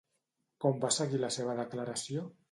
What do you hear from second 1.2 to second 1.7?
la seva